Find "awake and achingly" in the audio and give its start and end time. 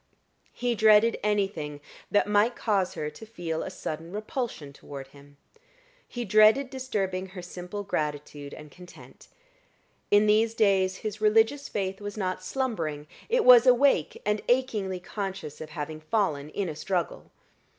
13.67-14.99